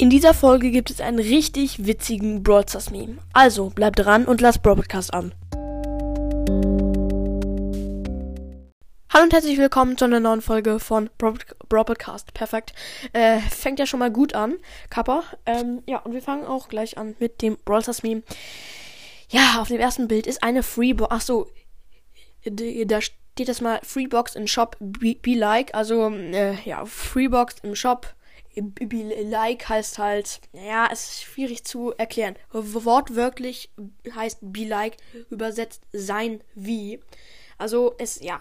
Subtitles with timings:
[0.00, 3.18] In dieser Folge gibt es einen richtig witzigen Brawl Stars Meme.
[3.32, 5.34] Also bleibt dran und lasst Broadcast an.
[9.12, 12.32] Hallo und herzlich willkommen zu einer neuen Folge von Broadcast.
[12.32, 12.74] Perfekt.
[13.12, 15.24] Äh, fängt ja schon mal gut an, Kappa.
[15.46, 18.22] Ähm, ja, und wir fangen auch gleich an mit dem Brawl Stars Meme.
[19.30, 21.10] Ja, auf dem ersten Bild ist eine Freebox.
[21.10, 21.48] Achso,
[22.44, 25.74] da steht das mal Freebox in Shop be, be like.
[25.74, 28.14] Also, äh, ja, Freebox im Shop
[28.62, 32.36] Be-like heißt halt, ja, es ist schwierig zu erklären.
[32.52, 33.70] Wortwörtlich
[34.14, 34.96] heißt be-like
[35.30, 37.00] übersetzt sein wie.
[37.58, 38.40] Also es, ja,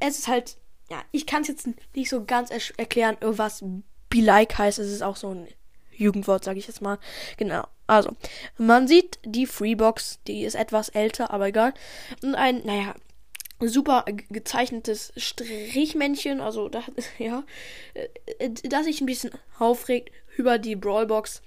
[0.00, 0.56] es ist halt,
[0.90, 3.64] ja, ich kann es jetzt nicht so ganz er erklären, was
[4.10, 4.78] be-like heißt.
[4.78, 5.48] Es ist auch so ein
[5.92, 6.98] Jugendwort, sage ich jetzt mal.
[7.36, 7.66] Genau.
[7.86, 8.10] Also,
[8.58, 11.72] man sieht die Freebox, die ist etwas älter, aber egal.
[12.22, 12.94] Und ein, naja,
[13.60, 16.82] super gezeichnetes Strichmännchen, also da,
[17.18, 17.44] ja,
[17.94, 21.42] äh, das sich ein bisschen aufregt über die Brawlbox.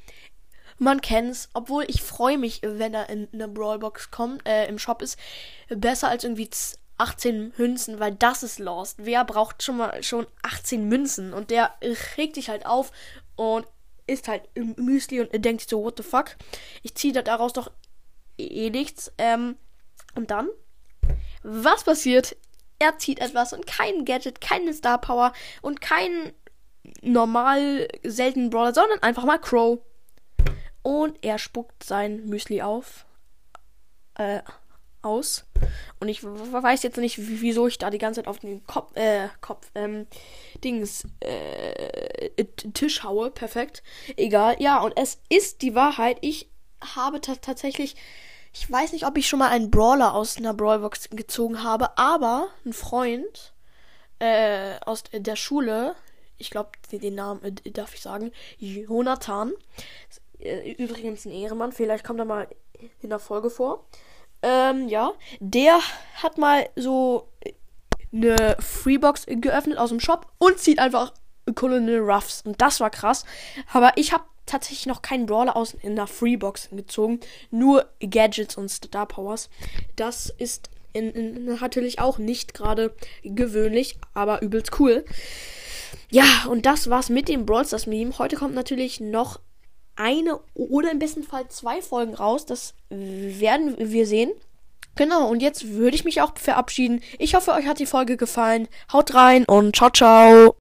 [0.77, 5.01] Man kennt's, obwohl ich freue mich, wenn er in eine Brawlbox kommt, äh, im Shop
[5.01, 5.19] ist,
[5.67, 6.49] besser als irgendwie
[6.97, 8.95] 18 Münzen, weil das ist lost.
[8.99, 11.33] Wer braucht schon mal schon 18 Münzen?
[11.33, 11.73] Und der
[12.17, 12.91] regt sich halt auf
[13.35, 13.65] und
[14.07, 16.35] ist halt im Müsli und denkt sich so, what the fuck?
[16.81, 17.71] Ich ziehe daraus doch
[18.37, 19.11] eh nichts.
[19.17, 19.57] Ähm,
[20.15, 20.49] und dann
[21.43, 22.35] was passiert?
[22.79, 26.33] Er zieht etwas und kein Gadget, keine Star Power und kein
[27.01, 29.79] normal seltenen Brawler, sondern einfach mal Crow.
[30.81, 33.05] Und er spuckt sein Müsli auf.
[34.15, 34.41] Äh,
[35.01, 35.45] aus.
[35.99, 39.29] Und ich weiß jetzt nicht, wieso ich da die ganze Zeit auf den Kopf, äh,
[39.41, 40.07] Kopf, ähm,
[40.63, 43.31] Dings, äh, Tisch haue.
[43.31, 43.83] Perfekt.
[44.17, 44.55] Egal.
[44.59, 46.17] Ja, und es ist die Wahrheit.
[46.21, 46.49] Ich
[46.95, 47.95] habe tatsächlich
[48.53, 52.47] ich weiß nicht, ob ich schon mal einen Brawler aus einer Brawlbox gezogen habe, aber
[52.65, 53.53] ein Freund
[54.19, 55.95] äh, aus der Schule,
[56.37, 59.53] ich glaube, den Namen äh, darf ich sagen, Jonathan,
[60.39, 62.47] äh, übrigens ein Ehrenmann, vielleicht kommt er mal
[63.01, 63.85] in der Folge vor.
[64.41, 65.79] Ähm, ja, der
[66.15, 67.27] hat mal so
[68.11, 71.13] eine Freebox geöffnet aus dem Shop und zieht einfach
[71.55, 72.41] Colonel Ruffs.
[72.43, 73.25] Und das war krass.
[73.71, 77.19] Aber ich habe tatsächlich noch keinen Brawler aus in der Freebox gezogen.
[77.51, 79.49] Nur Gadgets und Star Powers.
[79.95, 82.93] Das ist in, in, natürlich auch nicht gerade
[83.23, 85.05] gewöhnlich, aber übelst cool.
[86.11, 88.17] Ja, und das war's mit dem Brawl Stars Meme.
[88.17, 89.39] Heute kommt natürlich noch
[89.95, 92.45] eine oder im besten Fall zwei Folgen raus.
[92.45, 94.31] Das werden wir sehen.
[94.95, 97.01] Genau, und jetzt würde ich mich auch verabschieden.
[97.19, 98.67] Ich hoffe, euch hat die Folge gefallen.
[98.91, 100.55] Haut rein und ciao, ciao.